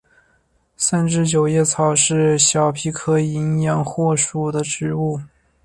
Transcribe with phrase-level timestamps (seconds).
[0.75, 5.21] 三枝九叶草是小檗科淫羊藿属的植物。